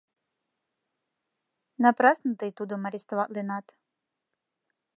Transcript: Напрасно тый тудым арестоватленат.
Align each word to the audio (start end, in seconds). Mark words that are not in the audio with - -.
Напрасно 1.83 2.31
тый 2.39 2.51
тудым 2.57 2.81
арестоватленат. 2.89 3.65